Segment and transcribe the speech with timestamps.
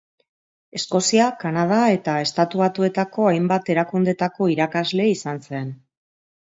[0.79, 5.75] Eskozia, Kanada eta Estatu Batuetako hainbat erakundetako irakasle izan zen.